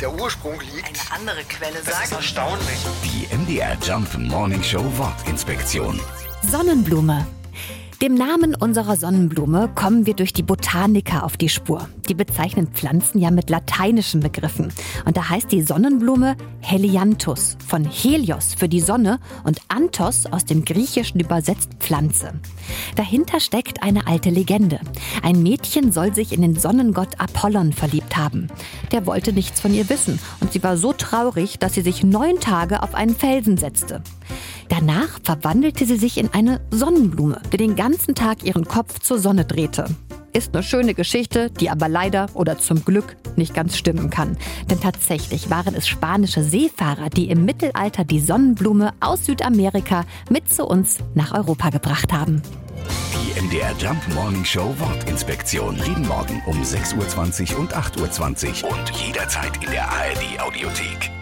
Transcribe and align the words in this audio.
der 0.00 0.12
Ursprung 0.12 0.60
liegt. 0.60 0.86
Eine 0.86 1.20
andere 1.20 1.44
Quelle 1.44 1.74
Das 1.84 1.88
ist 1.88 2.10
sagt. 2.10 2.12
erstaunlich. 2.12 2.78
Die 3.04 3.34
MDR 3.34 3.76
Jump 3.82 4.16
Morning 4.18 4.62
Show 4.62 4.84
Wortinspektion. 4.98 6.00
Sonnenblume. 6.50 7.26
Dem 8.06 8.14
Namen 8.14 8.54
unserer 8.54 8.94
Sonnenblume 8.94 9.68
kommen 9.74 10.06
wir 10.06 10.14
durch 10.14 10.32
die 10.32 10.44
Botaniker 10.44 11.24
auf 11.24 11.36
die 11.36 11.48
Spur. 11.48 11.88
Die 12.08 12.14
bezeichnen 12.14 12.68
Pflanzen 12.68 13.18
ja 13.18 13.32
mit 13.32 13.50
lateinischen 13.50 14.20
Begriffen. 14.20 14.72
Und 15.04 15.16
da 15.16 15.28
heißt 15.28 15.50
die 15.50 15.62
Sonnenblume 15.62 16.36
Helianthus, 16.60 17.56
von 17.66 17.84
Helios 17.84 18.54
für 18.54 18.68
die 18.68 18.80
Sonne 18.80 19.18
und 19.42 19.58
Anthos 19.66 20.26
aus 20.26 20.44
dem 20.44 20.64
Griechischen 20.64 21.18
übersetzt 21.18 21.70
Pflanze. 21.80 22.34
Dahinter 22.94 23.40
steckt 23.40 23.82
eine 23.82 24.06
alte 24.06 24.30
Legende. 24.30 24.78
Ein 25.24 25.42
Mädchen 25.42 25.90
soll 25.90 26.14
sich 26.14 26.32
in 26.32 26.42
den 26.42 26.54
Sonnengott 26.54 27.18
Apollon 27.18 27.72
verliebt 27.72 28.16
haben. 28.16 28.46
Der 28.92 29.04
wollte 29.06 29.32
nichts 29.32 29.60
von 29.60 29.74
ihr 29.74 29.88
wissen 29.88 30.20
und 30.40 30.52
sie 30.52 30.62
war 30.62 30.76
so 30.76 30.92
traurig, 30.92 31.58
dass 31.58 31.74
sie 31.74 31.82
sich 31.82 32.04
neun 32.04 32.38
Tage 32.38 32.84
auf 32.84 32.94
einen 32.94 33.16
Felsen 33.16 33.56
setzte. 33.56 34.00
Danach 34.68 35.18
verwandelte 35.22 35.86
sie 35.86 35.96
sich 35.96 36.18
in 36.18 36.32
eine 36.32 36.60
Sonnenblume, 36.70 37.40
die 37.52 37.56
den 37.56 37.76
ganzen 37.76 38.14
Tag 38.14 38.44
ihren 38.44 38.66
Kopf 38.66 38.98
zur 39.00 39.18
Sonne 39.18 39.44
drehte. 39.44 39.86
Ist 40.32 40.54
eine 40.54 40.62
schöne 40.62 40.92
Geschichte, 40.92 41.50
die 41.50 41.70
aber 41.70 41.88
leider 41.88 42.26
oder 42.34 42.58
zum 42.58 42.84
Glück 42.84 43.16
nicht 43.36 43.54
ganz 43.54 43.78
stimmen 43.78 44.10
kann. 44.10 44.36
Denn 44.70 44.80
tatsächlich 44.80 45.48
waren 45.48 45.74
es 45.74 45.88
spanische 45.88 46.42
Seefahrer, 46.42 47.08
die 47.08 47.30
im 47.30 47.46
Mittelalter 47.46 48.04
die 48.04 48.20
Sonnenblume 48.20 48.92
aus 49.00 49.24
Südamerika 49.24 50.04
mit 50.28 50.52
zu 50.52 50.66
uns 50.66 50.98
nach 51.14 51.32
Europa 51.32 51.70
gebracht 51.70 52.12
haben. 52.12 52.42
Die 53.14 53.40
MDR 53.40 53.72
Jump 53.78 54.02
Morning 54.14 54.44
Show 54.44 54.74
Wortinspektion. 54.78 55.76
Jeden 55.86 56.06
Morgen 56.06 56.42
um 56.46 56.60
6.20 56.60 57.54
Uhr 57.54 57.60
und 57.60 57.74
8.20 57.74 58.62
Uhr 58.62 58.70
und 58.72 58.90
jederzeit 58.90 59.52
in 59.64 59.70
der 59.70 59.88
ARD 59.88 60.40
Audiothek. 60.40 61.15